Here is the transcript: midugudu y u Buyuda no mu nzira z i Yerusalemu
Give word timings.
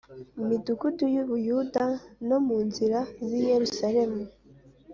midugudu 0.47 1.03
y 1.15 1.17
u 1.23 1.25
Buyuda 1.29 1.85
no 2.27 2.37
mu 2.45 2.57
nzira 2.67 2.99
z 3.27 3.29
i 3.39 3.41
Yerusalemu 3.49 4.23